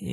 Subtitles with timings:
[0.00, 0.06] 草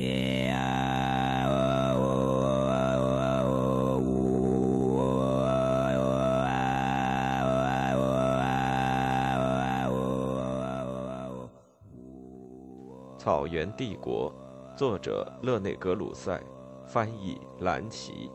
[13.46, 14.30] 原帝国，
[14.76, 16.38] 作者勒内格鲁塞，
[16.86, 18.30] 翻译蓝奇。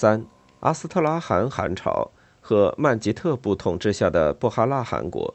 [0.00, 0.24] 三，
[0.60, 5.34] 阿斯特拉罕汗朝和曼吉特部统治下的布哈拉汗国。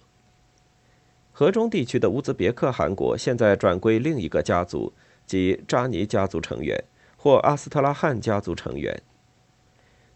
[1.31, 4.91] 河中地区的乌兹别克汗国现在转归另一个家族，
[5.27, 6.83] 即扎尼家族成员
[7.15, 9.03] 或阿斯特拉罕家族成员。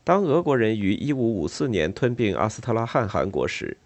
[0.03, 3.77] 当俄国人于1554年吞并阿斯特拉罕汗国时，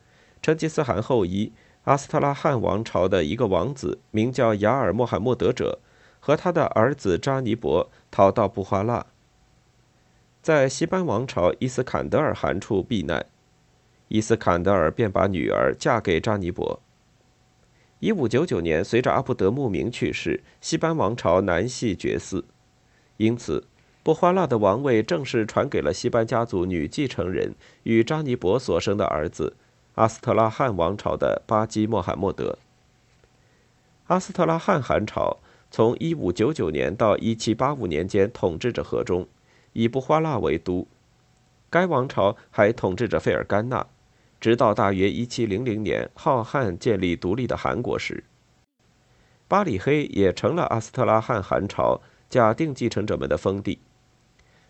[0.41, 1.52] 成吉思汗后裔
[1.84, 5.80] 阿斯特拉罕王朝的一个王子，名叫雅尔穆罕默德者，
[6.22, 9.08] 和他的儿子扎尼伯逃到布哈拉。
[10.43, 13.25] 在西班王朝伊斯坎德尔汗处避难，
[14.09, 16.81] 伊斯坎德尔便把女儿嫁给扎尼伯。
[17.99, 22.44] 一五九九年，随着阿布德穆明去世，西班王朝南系绝嗣，
[23.16, 23.66] 因此
[24.03, 29.55] 布哈拉的王位正式传给了西班家族女继承人与扎尼伯所生的儿子
[29.95, 32.58] 阿斯特拉罕王朝的巴基穆罕默德。
[34.08, 35.38] 阿斯特拉罕汗朝
[35.71, 39.25] 从一五九九年到一七八五年间统治着河中。
[39.73, 40.88] 以布哈拉为都，
[41.69, 43.85] 该王朝还统治着费尔干纳，
[44.39, 48.23] 直到大约1700年浩瀚建立独立的韩国时，
[49.47, 53.80] 巴里黑也成了阿斯特拉罕汗朝假定继承者们的封地。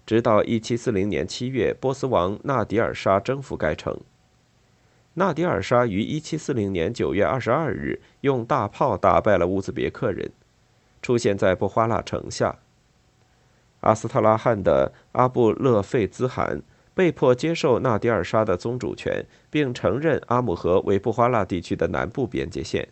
[0.05, 3.97] 直到1740年7月，波斯王纳迪尔沙征服该城。
[5.13, 10.31] 纳迪尔沙于1740年9月22日用大炮打败了乌兹别克人，
[11.01, 12.59] 出现在布哈拉城下。
[13.83, 16.61] 阿斯特拉罕的阿布勒费兹汗
[16.93, 22.89] 被迫接受纳迪尔沙的宗主权，并承认阿姆河为布哈拉地区的南部边界线。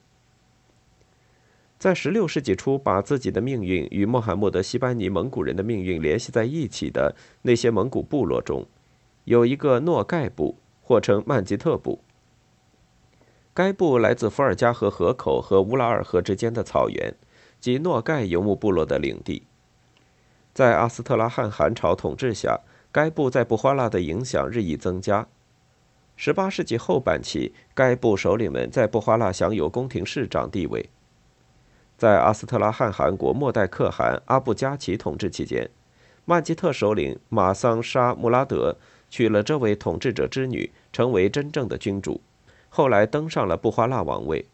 [1.78, 8.66] 在16世纪初，把自己的命运与穆罕默德西班尼蒙古人的命运联系在一起的那些蒙古部落中，
[9.24, 12.02] 有一个诺盖部，或称曼吉特部。
[13.54, 17.16] 该部来自伏尔加河河口和乌拉尔河之间的草原，
[17.60, 19.44] 即诺盖游牧部落的领地。
[20.54, 22.60] 在阿斯特拉罕汗朝统治下，
[22.92, 25.28] 该部在布哈拉的影响日益增加。
[26.18, 30.90] 18世纪后半期，该部首领们在布哈拉享有宫廷市长地位。
[31.98, 35.70] 在阿斯特拉罕汗国末代可汗阿布加奇统治期间，
[36.26, 38.76] 曼吉特首领马桑沙穆拉德
[39.10, 42.20] 娶了这位统治者之女，成为真正的君主，
[42.70, 44.46] 后来登上了布哈拉王位。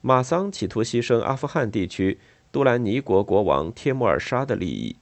[0.00, 2.20] 马桑企图牺牲阿富汗地区。
[2.52, 4.96] 杜兰尼国国王帖木儿沙的利益，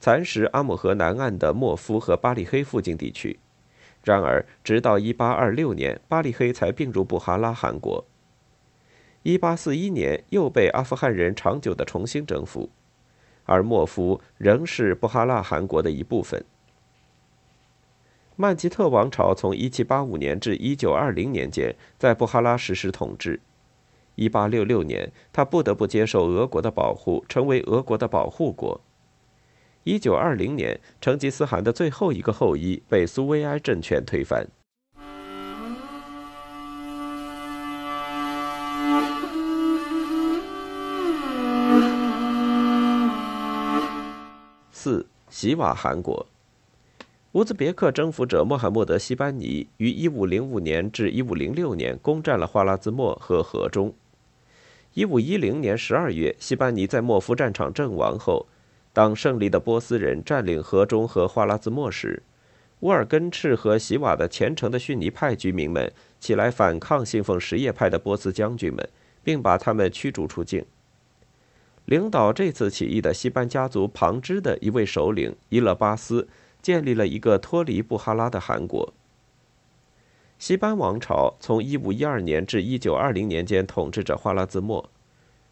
[0.00, 3.38] 蚕食阿姆河南岸的莫夫和巴利黑附近地区。
[4.02, 8.04] 然而，直到1826年，巴利黑才并入布哈拉汗国。
[9.24, 12.70] 1841年，又被阿富汗人长久的重新征服，
[13.44, 16.44] 而莫夫仍是布哈拉汗国的一部分。
[18.36, 23.40] 曼吉特王朝从1785年至1920年间在布哈拉实施统治。
[24.16, 28.80] 一八六六年，他不得不接受俄国的保护，成为俄国的保护国。
[29.84, 34.48] 一九二零年，成吉思汗的最后一个后裔被苏维埃政权推翻。
[44.72, 46.26] 四，喜瓦汗国。
[47.32, 53.92] 乌兹别克征服者穆罕默德西班尼于一五零五年至一五零六年攻占了花剌子模和河中。
[54.96, 58.46] 一五一零年十二月，西班尼在莫夫战场阵亡后，
[58.94, 62.22] 当胜利的波斯人占领河中和花拉子模时，
[62.80, 68.88] 乌尔根赤和席瓦的虔诚的逊尼派居民们起来反抗信奉什叶派的波斯将军们，
[69.22, 70.64] 并把他们驱逐出境。
[71.84, 76.26] 领导这次起义的西班家族旁支的一位首领伊勒巴斯，
[76.62, 78.94] 建立了一个脱离布哈拉的汗国。
[80.38, 84.88] 西班王朝从1512年至1920年间统治着花剌子模。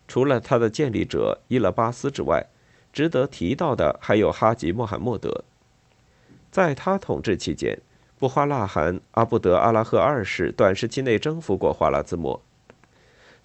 [0.06, 2.46] 除了他的建立者伊勒巴斯之外，
[2.92, 5.44] 值得提到的还有哈吉穆罕默德。
[6.50, 7.80] 在他统治期间，
[8.18, 12.40] 布哈拉汗阿布德阿拉赫二世短时期内征服过花剌子模。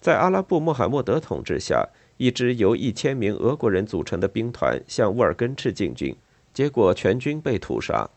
[0.00, 1.88] 在阿拉布穆罕默德统治下，
[2.18, 6.14] 一支由一千名俄国人组成的兵团向乌尔根赤进军，
[6.52, 8.08] 结果全军被屠杀。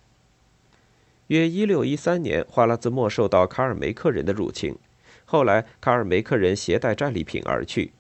[1.28, 4.76] 约一六一三年，花拉兹莫受到卡尔梅克人的入侵。
[5.26, 7.94] 后来，卡尔梅克人携带战利品而去。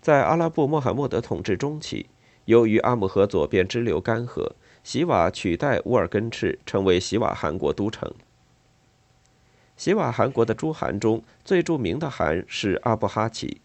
[0.00, 2.06] 在阿拉布穆罕默德统治中期，
[2.44, 4.52] 由于阿姆河左边支流干涸，
[4.82, 8.12] 洗瓦取代乌尔根赤成为洗瓦汗国都城。
[9.76, 13.60] 洗瓦汗国的诸汗中最著名的汗是阿布哈齐，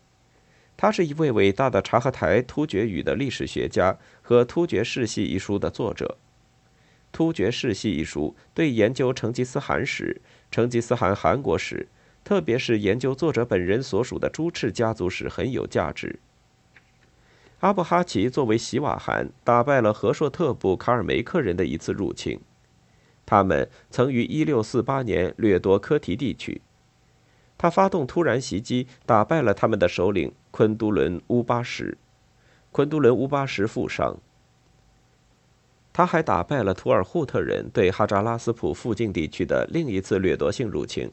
[0.75, 6.17] 他是一位伟大的察合台突厥语的历史学家和《突厥世系》一书的作者。
[7.11, 10.21] 《突厥世系》一书对研究成吉思汗史、
[10.51, 11.87] 成吉思汗汗国史，
[12.23, 16.19] 特别是研究作者本人所属的朱赤家族史很有价值。
[17.59, 22.39] 阿布哈齐作为洗瓦汗，打败了和硕特部卡尔梅克人的一次入侵。
[23.25, 26.61] 他们曾于1648年掠夺科提地区。
[27.57, 31.97] 他发动突然袭击，打败了他们的首领昆都伦乌巴什。
[32.71, 34.17] 昆都伦乌巴什负伤。
[35.91, 41.11] 他还打败了图尔扈特人对哈扎拉斯普附近地区的另一次掠夺性入侵。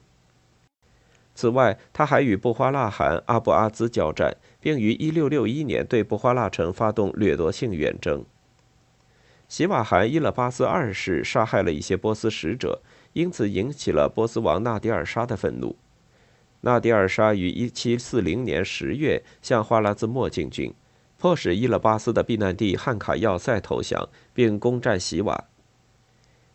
[1.34, 8.24] 此外，他还与布花剌汗阿布阿兹交战，并于1661年对布花剌城发动掠夺性远征。
[9.48, 12.80] 洗瓦汗伊勒巴斯二世杀害了一些波斯使者，
[13.12, 15.76] 因此引起了波斯王纳迪尔沙的愤怒。
[16.62, 20.74] 纳迪尔沙于1740年10月向花剌子模进军，
[21.18, 25.44] 迫使伊勒巴斯的避难地汉卡要塞投降，并攻占席瓦。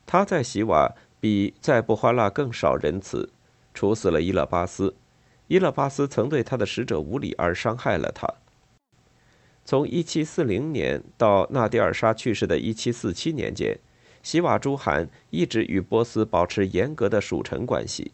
[0.06, 3.30] 他在席瓦比在布哈拉更少仁慈。
[3.74, 4.96] 处死了伊勒巴斯，
[5.48, 8.28] 伊勒巴斯曾对他的使者无礼而伤害了他。
[9.64, 13.80] 从1740年到纳迪尔沙去世的1747年间，
[14.22, 18.12] 席瓦诸汗一直与波斯保持严格的属臣关系。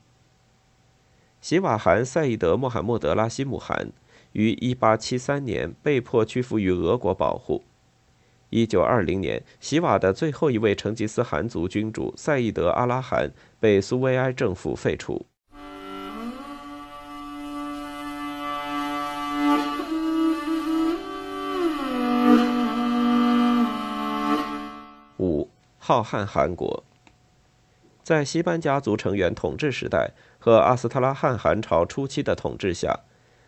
[1.41, 3.91] 席瓦汗赛义德·穆罕默德·拉希姆汗
[4.33, 7.63] 于1873年被迫屈服于俄国保护。
[8.51, 15.25] 1920年，洗瓦的最后一位成吉思汗族君主赛义德·阿拉汗被苏维埃政府废除。
[25.17, 26.83] 五浩瀚汗国，
[28.03, 33.01] 在西班家族成员统治时代和阿斯特拉罕汗朝初期的统治下，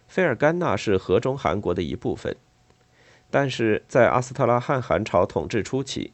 [0.09, 2.35] 费尔干纳是河中汗国的一部分。
[3.29, 6.11] 但是在阿斯特拉罕汗朝统治初期，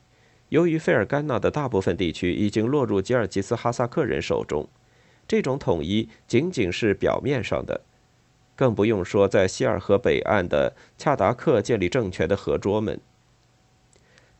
[0.49, 4.67] 由于费尔干纳的大部分地区已经落入吉尔吉斯哈萨克人手中，
[5.27, 7.81] 这种统一仅仅是表面上的，
[8.55, 12.99] 更不用说在希尔河北岸的恰达克建立政权的合卓们。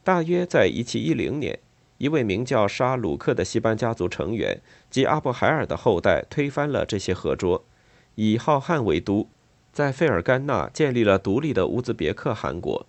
[0.04, 1.60] 大约在1710年。
[1.98, 4.60] 一位名叫沙鲁克的西班家族成员
[4.90, 7.64] 及阿布海尔的后代推翻了这些合桌，
[8.16, 9.30] 以浩瀚为都，
[9.76, 12.88] 在费尔干纳建立了独立的乌兹别克汗国。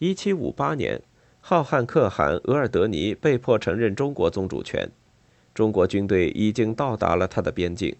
[0.00, 1.00] 1758年，
[1.40, 4.90] 浩瀚可汗额尔德尼被迫承认中国宗主权，
[5.54, 7.94] 中国军队已经到达了他的边境，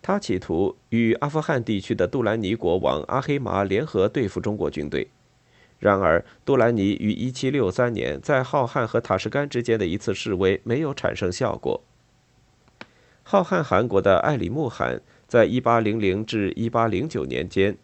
[0.00, 5.08] 他企图与阿富汗地区的杜兰尼国王阿黑麻联合对付中国军队。
[5.78, 11.82] 然而，杜兰尼于1763年在浩瀚和塔什干之间的一次示威没有产生效果。
[13.22, 17.76] 浩瀚汗国的艾里木汗在1800至1809年间，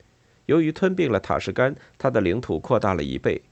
[0.47, 3.43] 由于吞并了塔什干，他的领土扩大了一倍。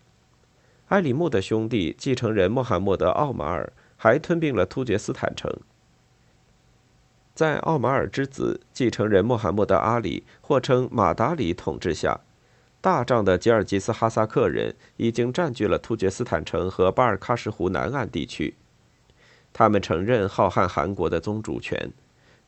[0.88, 5.52] 艾里木的兄弟继承人穆罕默德·奥马尔还吞并了突厥斯坦城。
[7.34, 12.20] 在奥马尔之子继承人穆罕默德·阿里或称马达里统治下。
[12.82, 18.54] 大帐的吉尔吉斯哈萨克人已经占据了突厥斯坦城和巴尔喀什湖南岸地区。
[19.52, 21.92] 他们承认浩瀚汗国的宗主权。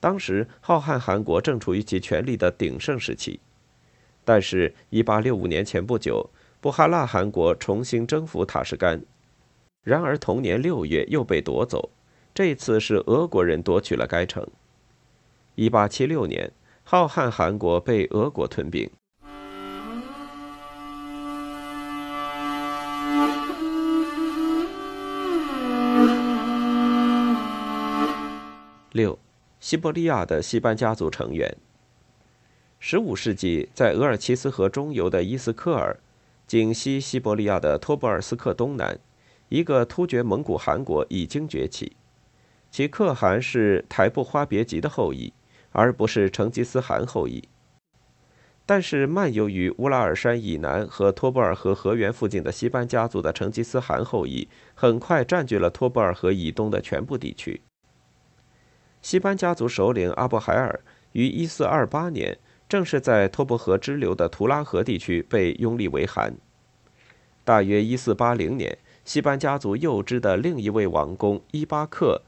[0.02, 3.38] 当时，浩瀚汗国正处于其权力的鼎盛时期。
[4.24, 6.28] 但是，1865年前不久，
[6.60, 9.00] 布哈拉汗国重新征服塔什干。
[9.84, 11.88] 然而，同年六月又被夺走。
[12.34, 14.44] 这次是俄国人夺取了该城。
[15.54, 16.50] 1876年，
[16.82, 18.90] 浩瀚汗国被俄国吞并。
[28.90, 29.16] 六，
[29.62, 31.56] 西伯利亚的西班家族成员。
[32.80, 35.96] 十五世纪，在额尔齐斯河中游的伊斯科尔，
[36.48, 38.98] 仅西西伯利亚的托博尔斯克东南，
[39.50, 41.92] 一个突厥蒙古汗国已经崛起。
[42.72, 45.32] 其可汗是台布花别吉的后裔，
[45.70, 47.44] 而不是成吉思汗后裔。
[48.66, 57.62] 但是，漫游于乌拉尔山以南和托布尔河河源附近的西班家族的成吉思汗后裔，很快占据了托布尔河以东的全部地区。
[59.02, 60.80] 西班家族首领阿布海尔
[61.12, 66.34] 于1428年，正是在托布河支流的图拉河地区被拥立为汗。
[67.44, 72.22] 大约1480年，西班家族幼支的另一位王公伊巴克，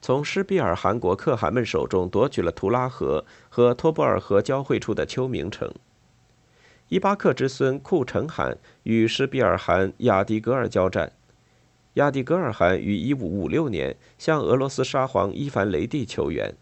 [0.00, 5.74] 从施比尔汗国可汗们手中夺取了图拉河和托布尔河交汇处的丘明城。
[6.88, 11.10] 伊巴克之孙库成汗与施比尔汗亚迪格尔交战。
[11.94, 16.54] 亚的格尔汗于1556年向俄罗斯沙皇伊凡雷帝求援，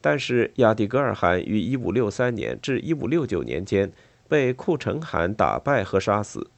[0.00, 3.92] 但是亚的格尔汗于1563年至1569年间
[4.28, 6.48] 被库成汗打败和杀死。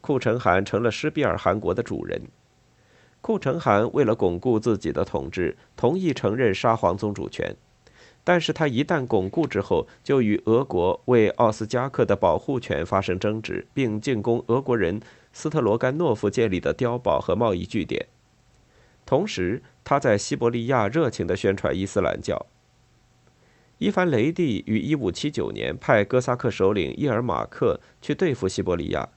[0.00, 2.22] 库成汗成了施比尔汗国的主人。
[3.20, 7.56] 库成汗为了巩固自己的统治，同意承认沙皇宗主权，
[8.22, 15.00] 但是他一旦巩固之后，就与俄国为奥斯加克的保护权发生争执，并进攻俄国人
[15.34, 18.06] 斯特罗甘诺夫建立的碉堡和贸易据点。
[19.04, 22.46] 同时，他在西伯利亚热情地宣传伊斯兰教。
[23.76, 29.08] 伊凡雷帝于1579年派哥萨克首领伊尔马克去对付西伯利亚。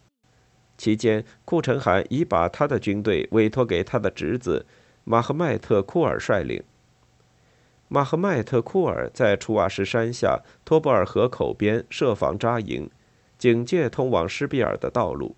[0.78, 4.66] 期间，库成汗已把他的军队委托给他的侄子
[5.06, 6.62] 马赫迈特库尔率领。
[7.88, 12.90] 马赫迈特库尔在楚瓦什山下托布尔河口边设防扎营，
[13.38, 15.36] 警戒通往施比尔的道路。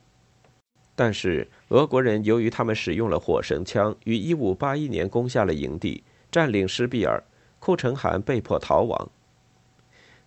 [1.00, 7.24] 但是，俄国人由于他们使用了火绳枪，于1581年攻下了营地，占领施比尔，
[7.58, 9.10] 库成汗被迫逃亡。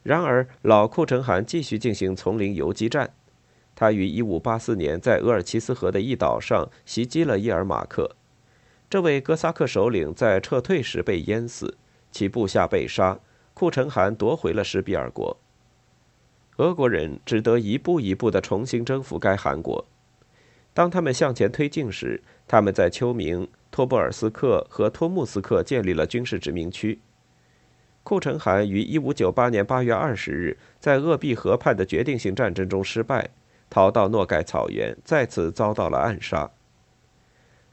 [0.03, 3.13] 然而，老库成汗继续进行丛林游击战。
[3.75, 8.17] 他于1584年在额尔齐斯河的一岛上袭击了伊尔马克，
[8.89, 11.77] 这位哥萨克首领在撤退时被淹死，
[12.11, 13.21] 其部下被杀，
[13.53, 15.37] 库成汗夺回了施比尔国。
[16.57, 19.85] 俄国人只得一步一步地重新征服该汗国。
[20.75, 27.01] 当他们向前推进时，他们在丘明、托布尔斯克和托木斯克建立了军事殖民区。
[28.03, 33.31] 库成汗于1598年8月20日在鄂毕河畔的决定性战争中失败。
[33.71, 36.51] 逃到诺盖草原，再次遭到了暗杀。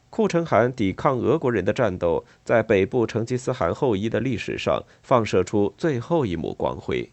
[0.08, 7.10] 库成汗抵抗俄国人的战斗，在北部成吉思汗后裔的历史上放射出最后一抹光辉。